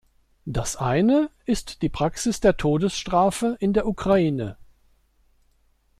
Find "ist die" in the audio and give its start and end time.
1.45-1.89